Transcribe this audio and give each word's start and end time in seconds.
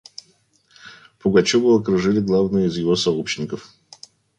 Пугачева 1.19 1.75
окружили 1.75 2.21
главные 2.21 2.65
из 2.69 2.75
его 2.77 2.95
сообщников. 2.95 3.71